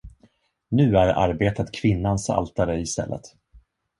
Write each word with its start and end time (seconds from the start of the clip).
Nu 0.69 0.97
är 0.97 1.07
arbetet 1.29 1.71
kvinnans 1.71 2.29
altare 2.29 2.79
i 2.79 2.85
stället. 2.85 3.21